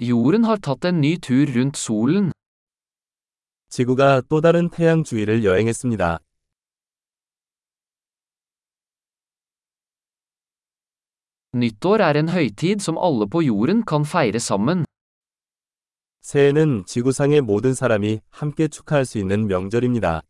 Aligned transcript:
Jorden 0.00 0.44
har 0.48 0.56
tatt 0.64 0.86
en 0.88 1.02
ny 1.02 1.18
tur 1.20 1.46
rundt 1.54 1.76
solen. 1.76 2.32
지구가 3.68 4.22
또 4.30 4.40
다른 4.40 4.70
태양 4.70 5.04
주위를 5.04 5.44
여행했습니다. 5.44 6.18
Nyttår 11.52 12.00
er 12.00 12.16
en 12.16 12.28
høytid 12.28 12.80
som 12.80 12.96
alle 12.96 13.28
på 13.28 13.42
jorden 13.42 13.84
kan 13.84 14.04
feire 14.06 14.40
sammen. 14.40 14.86
새해는 16.22 16.86
지구상의 16.86 17.42
모든 17.42 17.74
사람이 17.74 18.20
함께 18.30 18.68
축하할 18.68 19.04
수 19.04 19.18
있는 19.18 19.46
명절입니다. 19.48 20.22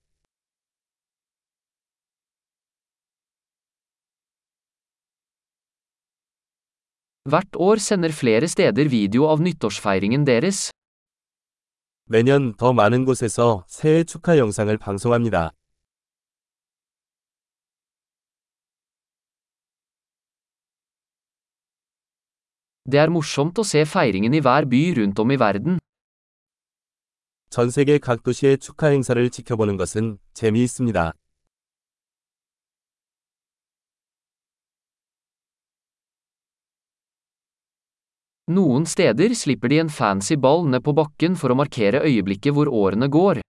Hvert 7.31 7.57
år 7.57 7.79
sender 7.79 8.11
flere 8.11 8.49
steder 8.49 8.89
video 8.91 9.29
av 9.31 9.39
nyttårsfeiringen 9.39 10.25
deres. 10.27 10.71
매년 12.07 12.55
더 12.57 12.73
많은 12.73 13.05
곳에서 13.05 13.65
새해 13.69 14.03
축하 14.03 14.37
영상을 14.37 14.77
방송합니다. 14.79 15.53
Det 22.91 22.99
er 22.99 23.11
morsomt 23.15 23.63
å 23.63 23.65
se 23.65 23.85
feiringen 23.87 24.35
i 24.35 24.41
hver 24.43 24.67
by 24.67 24.83
rundt 24.99 25.23
om 25.23 25.31
i 25.31 25.39
verden. 25.39 25.79
전 27.51 27.71
세계 27.71 27.99
각 27.99 28.25
도시의 28.25 28.59
축하 28.59 28.89
행사를 28.89 29.31
지켜보는 29.31 29.77
것은 29.77 30.19
재미있습니다. 30.35 31.20
Noen 38.51 38.83
steder 38.85 39.31
slipper 39.39 39.71
de 39.71 39.77
en 39.79 39.89
fancy 39.89 40.35
ball 40.35 40.65
ned 40.67 40.83
på 40.83 40.91
bakken 40.91 41.37
for 41.39 41.53
å 41.53 41.57
markere 41.61 42.01
øyeblikket 42.03 42.51
hvor 42.57 42.67
årene 42.67 43.07
går. 43.07 43.41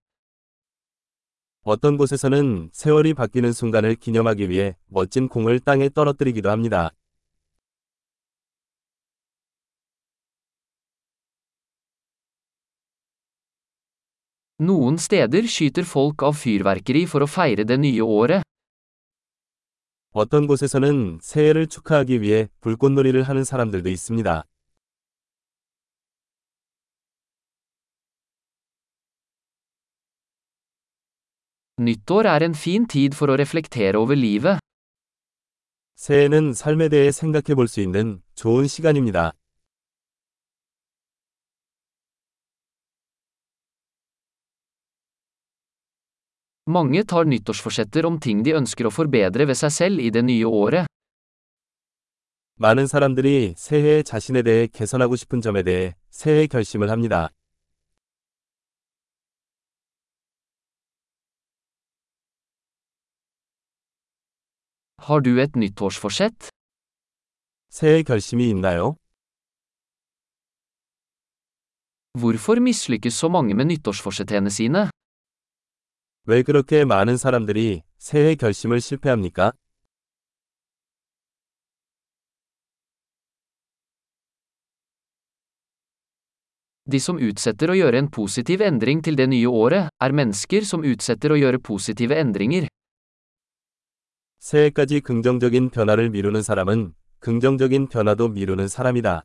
어떤 1.64 1.96
곳에서는 1.96 2.70
세월이 2.72 3.14
바뀌는 3.14 3.52
순간을 3.52 3.96
기념하기 3.96 4.48
위해 4.48 4.76
멋진 4.86 5.28
공을 5.28 5.58
땅에 5.58 5.88
떨어뜨리기도 5.88 6.50
합니다. 6.50 6.90
Noen 14.60 14.98
steder 14.98 15.42
skyter 15.48 15.82
folk 15.82 16.22
av 16.22 16.38
fyrverkeri 16.38 17.08
for 17.10 17.26
å 17.26 17.26
feire 17.26 17.64
det 17.66 17.80
nye 17.80 17.98
året. 18.02 18.42
어떤 20.12 20.46
곳에서는 20.46 21.18
새해를 21.20 21.66
축하하기 21.66 22.22
위해 22.22 22.48
불꽃놀이를 22.60 23.24
하는 23.24 23.42
사람들도 23.42 23.88
있습니다. 23.88 24.44
Nyttår 31.82 32.26
er 32.30 32.44
en 32.46 32.54
fin 32.54 32.84
tid 32.86 33.14
for 33.18 33.32
å 33.32 33.36
reflektere 33.40 33.98
over 33.98 34.14
livet. 34.14 34.60
새해는 35.96 36.52
삶에 36.54 36.88
대해 36.88 37.10
생각해 37.10 37.54
볼 37.54 37.66
수 37.66 37.80
있는 37.80 38.22
좋은 38.34 38.68
시간입니다. 38.68 39.32
Mange 46.66 47.02
tar 47.04 47.24
nyttårsforsetter 47.26 48.06
om 48.06 48.18
ting 48.20 48.44
de 48.46 48.54
ønsker 48.54 48.86
å 48.86 48.94
forbedre 48.94 49.46
ved 49.50 49.58
seg 49.58 49.72
selv 49.74 50.00
i 50.06 50.10
det 50.14 50.22
nye 50.22 50.46
året. 50.46 50.86
많은 52.56 52.86
사람들이 52.86 53.54
새해에 53.56 54.02
자신에 54.04 54.42
대해 54.42 54.68
개선하고 54.68 55.16
싶은 55.16 55.40
점에 55.40 55.64
대해 55.64 55.96
새해 56.10 56.46
결심을 56.46 56.90
합니다. 56.90 57.30
Har 65.07 65.21
du 65.21 65.39
et 65.39 65.55
nyttårsforsett? 65.55 66.49
새해 67.69 68.03
결심이 68.03 68.49
있나요? 68.49 68.95
Hvorfor 72.17 72.59
mislykkes 72.59 73.15
så 73.15 73.29
mange 73.29 73.53
med 73.53 73.67
nyttårsforsettene 73.67 74.49
sine? 74.49 74.89
왜 76.25 76.43
그렇게 76.43 76.83
많은 76.83 77.15
사람들이 77.17 77.83
새해 77.97 78.35
결심을 78.35 78.81
실패합니까? 78.81 79.53
De 86.87 86.99
som 86.99 87.17
utsetter 87.19 87.71
å 87.71 87.75
gjøre 87.75 87.99
en 87.99 88.09
positiv 88.11 88.61
endring 88.63 89.01
til 89.03 89.15
det 89.19 89.27
nye 89.27 89.47
året, 89.47 89.89
er 89.99 90.11
mennesker 90.15 90.63
som 90.63 90.83
utsetter 90.87 91.31
å 91.31 91.39
gjøre 91.39 91.59
positive 91.59 92.15
endringer. 92.15 92.67
새해까지 94.42 95.00
긍정적인 95.02 95.70
변화를 95.70 96.10
미루는 96.10 96.42
사람은 96.42 96.94
긍정적인 97.20 97.86
변화도 97.88 98.28
미루는 98.28 98.66
사람이다. 98.66 99.24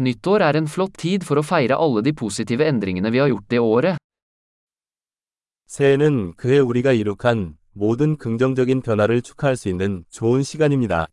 Nyttår 0.00 0.40
er 0.40 0.56
en 0.56 0.66
flott 0.66 0.96
tid 0.96 1.22
for 1.28 1.38
å 1.38 1.44
feire 1.44 1.76
alle 1.76 2.00
de 2.02 2.14
positive 2.16 2.64
endringene 2.64 3.12
vi 3.12 3.20
har 3.20 3.28
gjort 3.28 3.48
det 3.50 3.60
året. 3.60 3.98
새해는 5.66 6.34
그해 6.36 6.58
우리가 6.60 6.92
이룩한 6.92 7.58
모든 7.74 8.16
긍정적인 8.16 8.80
변화를 8.80 9.20
축하할 9.20 9.56
수 9.56 9.68
있는 9.68 10.04
좋은 10.08 10.42
시간입니다. 10.42 11.08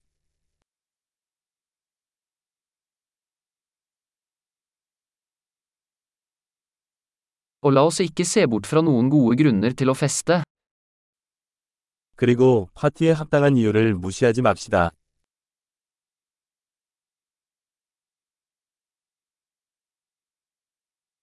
그리고 12.16 12.70
파티에 12.74 13.12
합당한 13.12 13.58
이유를 13.58 13.96
무시하지 13.96 14.42
맙시다. 14.42 14.92